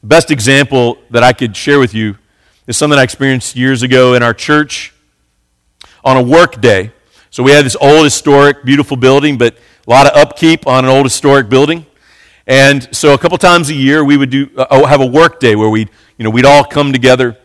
[0.03, 2.19] Best example that I could share with you
[2.67, 4.93] is something I experienced years ago in our church
[6.03, 6.91] on a work day.
[7.29, 10.91] So we had this old, historic, beautiful building, but a lot of upkeep on an
[10.91, 11.85] old historic building.
[12.47, 15.55] And so a couple times a year we would do uh, have a work day
[15.55, 17.37] where we'd, you know, we'd all come together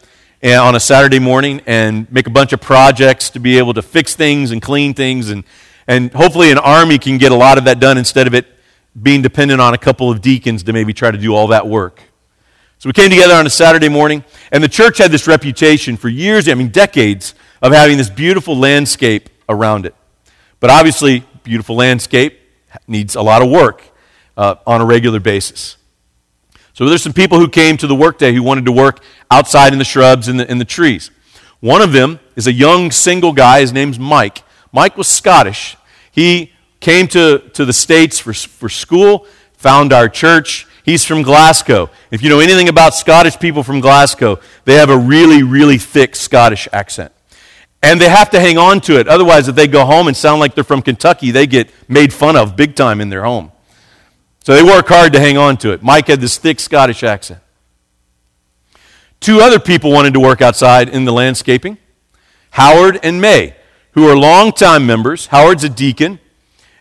[0.42, 4.14] on a Saturday morning and make a bunch of projects to be able to fix
[4.14, 5.44] things and clean things and
[5.86, 8.46] and hopefully an army can get a lot of that done instead of it
[9.00, 12.00] being dependent on a couple of deacons to maybe try to do all that work.
[12.80, 16.08] So we came together on a Saturday morning and the church had this reputation for
[16.08, 19.94] years, I mean decades of having this beautiful landscape around it.
[20.60, 22.40] But obviously beautiful landscape
[22.88, 23.82] needs a lot of work
[24.34, 25.76] uh, on a regular basis.
[26.72, 29.78] So there's some people who came to the workday who wanted to work outside in
[29.78, 31.10] the shrubs and the, in the trees.
[31.60, 33.60] One of them is a young single guy.
[33.60, 34.42] His name's Mike.
[34.72, 35.76] Mike was Scottish.
[36.10, 36.50] He
[36.80, 40.66] came to, to the States for, for school, found our church.
[40.84, 41.90] He's from Glasgow.
[42.10, 46.16] If you know anything about Scottish people from Glasgow, they have a really, really thick
[46.16, 47.12] Scottish accent.
[47.82, 49.08] And they have to hang on to it.
[49.08, 52.36] Otherwise, if they go home and sound like they're from Kentucky, they get made fun
[52.36, 53.52] of big time in their home.
[54.44, 55.82] So they work hard to hang on to it.
[55.82, 57.40] Mike had this thick Scottish accent.
[59.20, 61.76] Two other people wanted to work outside in the landscaping
[62.52, 63.54] Howard and May,
[63.92, 65.26] who are longtime members.
[65.26, 66.18] Howard's a deacon,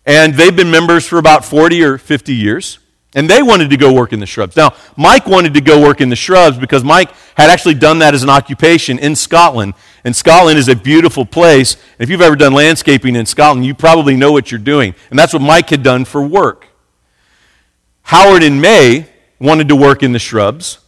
[0.05, 2.79] and they've been members for about 40 or 50 years.
[3.15, 4.55] And they wanted to go work in the shrubs.
[4.55, 8.13] Now, Mike wanted to go work in the shrubs because Mike had actually done that
[8.13, 9.73] as an occupation in Scotland.
[10.03, 11.75] And Scotland is a beautiful place.
[11.97, 14.93] If you've ever done landscaping in Scotland, you probably know what you're doing.
[15.09, 16.67] And that's what Mike had done for work.
[18.03, 19.07] Howard and May
[19.39, 20.79] wanted to work in the shrubs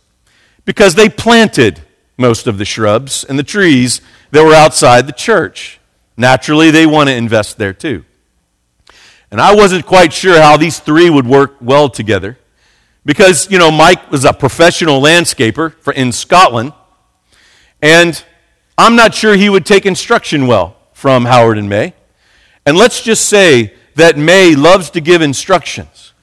[0.64, 1.82] because they planted
[2.18, 4.00] most of the shrubs and the trees
[4.30, 5.80] that were outside the church.
[6.18, 8.06] Naturally, they want to invest there too.
[9.32, 12.38] And I wasn't quite sure how these three would work well together
[13.06, 16.74] because, you know, Mike was a professional landscaper for, in Scotland,
[17.82, 18.24] and
[18.78, 21.94] I'm not sure he would take instruction well from Howard and May.
[22.66, 26.14] And let's just say that May loves to give instructions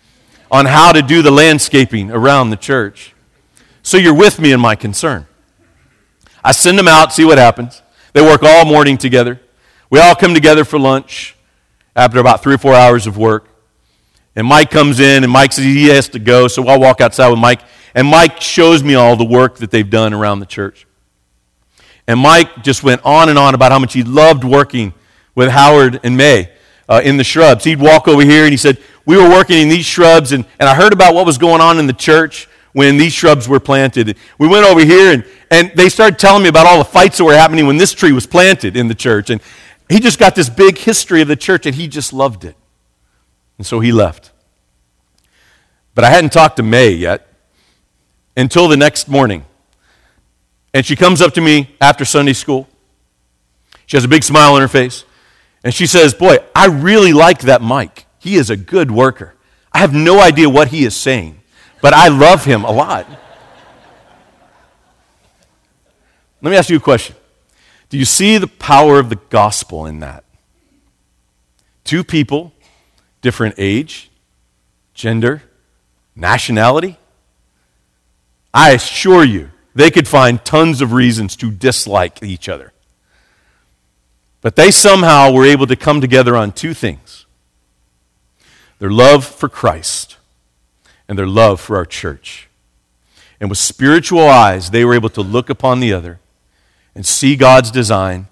[0.51, 3.15] on how to do the landscaping around the church.
[3.83, 5.27] So you're with me in my concern.
[6.45, 7.83] I send them out, see what happens.
[8.13, 9.41] They work all morning together.
[9.89, 11.37] We all come together for lunch
[11.99, 13.49] after about three or four hours of work.
[14.37, 17.29] And Mike comes in, and Mike says he has to go, so I'll walk outside
[17.29, 17.61] with Mike.
[17.93, 20.87] And Mike shows me all the work that they've done around the church.
[22.07, 24.95] And Mike just went on and on about how much he loved working
[25.35, 26.53] with Howard and May
[26.89, 27.65] uh, in the shrubs.
[27.65, 30.69] He'd walk over here and he said, We were working in these shrubs, and, and
[30.69, 34.17] I heard about what was going on in the church when these shrubs were planted.
[34.39, 37.25] We went over here, and, and they started telling me about all the fights that
[37.25, 39.31] were happening when this tree was planted in the church.
[39.31, 39.41] And,
[39.89, 42.57] he just got this big history of the church and he just loved it.
[43.57, 44.33] And so he left.
[45.95, 47.27] But I hadn't talked to May yet
[48.37, 49.45] until the next morning.
[50.75, 52.69] And she comes up to me after Sunday school.
[53.87, 55.05] She has a big smile on her face.
[55.65, 58.07] And she says, Boy, I really like that Mike.
[58.19, 59.35] He is a good worker.
[59.73, 61.41] I have no idea what he is saying,
[61.81, 63.09] but I love him a lot.
[66.41, 67.17] Let me ask you a question
[67.89, 70.25] do you see the power of the gospel in that?
[71.85, 72.53] Two people,
[73.23, 74.11] different age,
[74.93, 75.43] gender,
[76.15, 76.99] nationality.
[78.53, 82.73] I assure you, they could find tons of reasons to dislike each other.
[84.41, 87.25] But they somehow were able to come together on two things
[88.79, 90.19] their love for Christ
[91.09, 92.49] and their love for our church.
[93.41, 96.21] And with spiritual eyes, they were able to look upon the other
[96.95, 98.29] and see God's design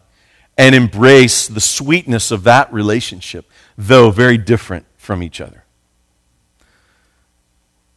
[0.58, 5.64] and embrace the sweetness of that relationship, though very different from each other.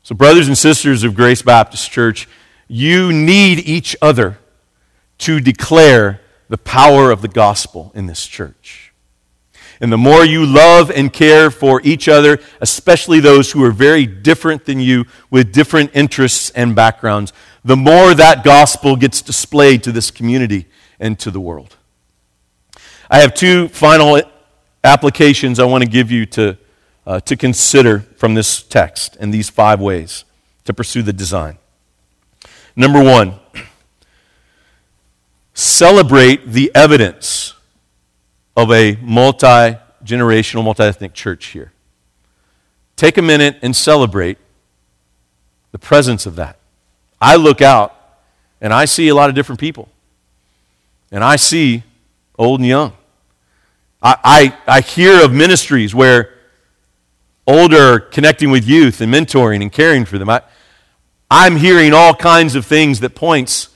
[0.03, 2.28] So, brothers and sisters of Grace Baptist Church,
[2.68, 4.39] you need each other
[5.20, 8.88] to declare the power of the gospel in this church.
[9.82, 14.05] And the more you love and care for each other, especially those who are very
[14.05, 17.32] different than you with different interests and backgrounds,
[17.63, 20.65] the more that gospel gets displayed to this community
[20.99, 21.77] and to the world.
[23.09, 24.21] I have two final
[24.84, 26.57] applications I want to give you to,
[27.07, 30.25] uh, to consider from this text in these five ways
[30.65, 31.57] to pursue the design.
[32.75, 33.39] Number one,
[35.53, 37.53] celebrate the evidence
[38.60, 41.72] of a multi generational, multi ethnic church here.
[42.97, 44.38] Take a minute and celebrate
[45.72, 46.57] the presence of that.
[47.22, 47.95] I look out
[48.60, 49.88] and I see a lot of different people.
[51.10, 51.84] And I see
[52.38, 52.93] old and young.
[54.01, 56.34] I, I, I hear of ministries where
[57.47, 60.30] older connecting with youth and mentoring and caring for them.
[60.30, 60.41] I,
[61.32, 63.70] I'm hearing all kinds of things that points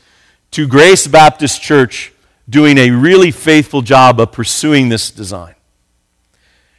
[0.52, 2.13] to Grace Baptist Church
[2.50, 5.56] doing a really faithful job of pursuing this design.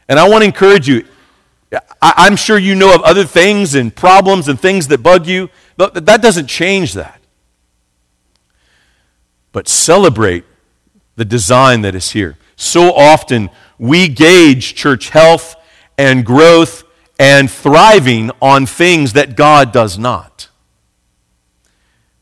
[0.09, 1.07] And I want to encourage you.
[2.01, 5.51] I, am sure you know of other things and problems and things that bug you.
[5.77, 7.21] But that doesn't change that.
[9.53, 10.45] But celebrate
[11.17, 12.37] the design that is here.
[12.57, 15.57] So often we gauge church health
[15.99, 16.85] and growth
[17.19, 20.49] and thriving on things that God does not.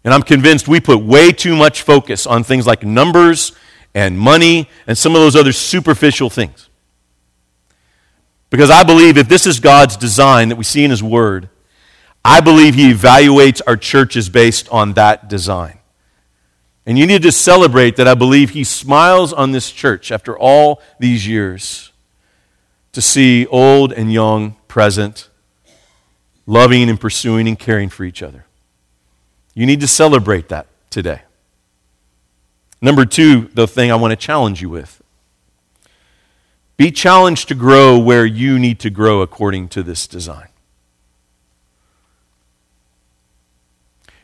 [0.04, 3.52] And I'm convinced we put way too much focus on things like numbers
[3.94, 6.68] and money and some of those other superficial things.
[8.50, 11.48] Because I believe if this is God's design that we see in His Word,
[12.24, 15.78] I believe he evaluates our churches based on that design.
[16.86, 20.80] And you need to celebrate that I believe he smiles on this church after all
[20.98, 21.92] these years
[22.92, 25.28] to see old and young present,
[26.46, 28.44] loving and pursuing and caring for each other.
[29.54, 31.22] You need to celebrate that today.
[32.80, 35.02] Number two, the thing I want to challenge you with
[36.76, 40.48] be challenged to grow where you need to grow according to this design.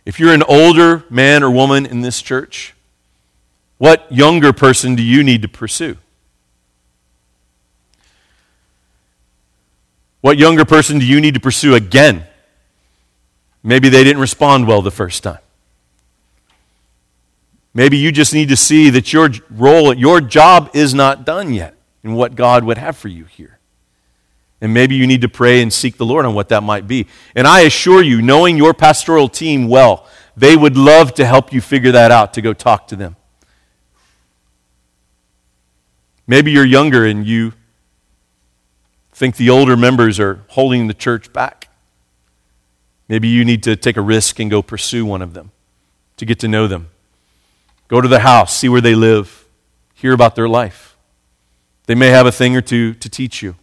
[0.05, 2.75] If you're an older man or woman in this church,
[3.77, 5.99] what younger person do you need to pursue?
[10.21, 12.27] What younger person do you need to pursue again?
[13.63, 15.39] Maybe they didn't respond well the first time.
[17.75, 21.77] Maybe you just need to see that your role, your job is not done yet
[22.03, 23.59] in what God would have for you here.
[24.61, 27.07] And maybe you need to pray and seek the Lord on what that might be.
[27.37, 30.07] And I assure you, knowing your pastoral team well,
[30.37, 33.17] they would love to help you figure that out, to go talk to them.
[36.27, 37.55] Maybe you're younger and you
[39.13, 41.58] think the older members are holding the church back.
[43.09, 45.51] Maybe you need to take a risk and go pursue one of them
[46.19, 46.89] to get to know them.
[47.89, 49.47] Go to the house, see where they live,
[49.95, 50.97] hear about their life.
[51.87, 53.57] They may have a thing or two to teach you.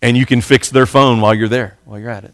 [0.00, 2.32] And you can fix their phone while you're there, while you're at it.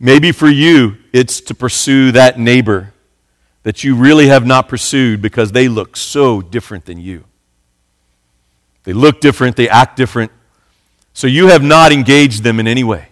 [0.00, 2.92] Maybe for you, it's to pursue that neighbor
[3.62, 7.24] that you really have not pursued because they look so different than you.
[8.84, 10.32] They look different, they act different.
[11.14, 13.08] So you have not engaged them in any way.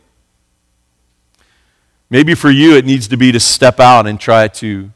[2.09, 4.91] Maybe for you, it needs to be to step out and try to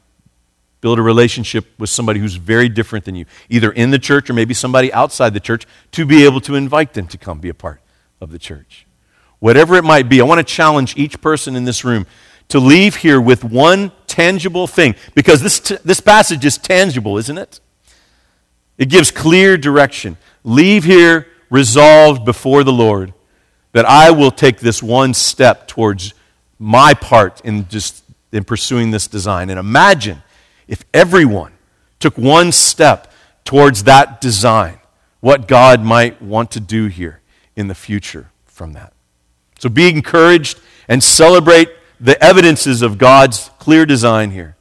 [0.80, 4.32] build a relationship with somebody who's very different than you, either in the church or
[4.32, 7.54] maybe somebody outside the church, to be able to invite them to come be a
[7.54, 7.80] part
[8.20, 8.86] of the church.
[9.38, 12.06] Whatever it might be, I want to challenge each person in this room
[12.48, 17.38] to leave here with one tangible thing, because this, t- this passage is tangible, isn't
[17.38, 17.60] it?
[18.76, 23.14] It gives clear direction leave here resolved before the Lord
[23.70, 26.12] that I will take this one step towards
[26.58, 28.02] my part in just
[28.32, 29.50] in pursuing this design.
[29.50, 30.24] And imagine
[30.66, 31.52] if everyone
[32.00, 33.12] took one step
[33.44, 34.80] towards that design,
[35.20, 37.20] what God might want to do here
[37.54, 38.92] in the future from that.
[39.60, 41.68] So be encouraged and celebrate
[42.00, 44.56] the evidences of God's clear design here.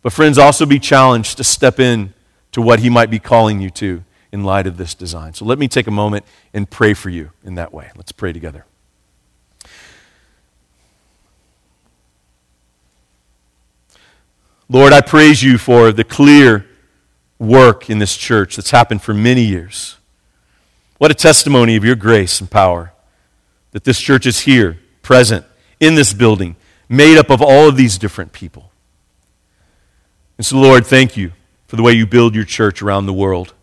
[0.00, 2.14] But friends, also be challenged to step in
[2.52, 4.04] to what he might be calling you to
[4.34, 5.32] in light of this design.
[5.32, 7.92] So let me take a moment and pray for you in that way.
[7.94, 8.66] Let's pray together.
[14.68, 16.66] Lord, I praise you for the clear
[17.38, 19.98] work in this church that's happened for many years.
[20.98, 22.92] What a testimony of your grace and power
[23.70, 25.46] that this church is here, present,
[25.78, 26.56] in this building,
[26.88, 28.72] made up of all of these different people.
[30.38, 31.30] And so, Lord, thank you
[31.68, 33.54] for the way you build your church around the world.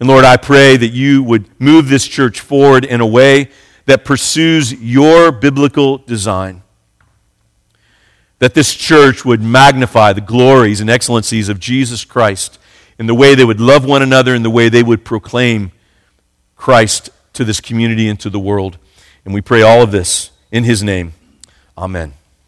[0.00, 3.50] And Lord, I pray that you would move this church forward in a way
[3.84, 6.62] that pursues your biblical design.
[8.38, 12.58] That this church would magnify the glories and excellencies of Jesus Christ
[12.98, 15.72] in the way they would love one another, in the way they would proclaim
[16.56, 18.78] Christ to this community and to the world.
[19.24, 21.12] And we pray all of this in his name.
[21.76, 22.14] Amen.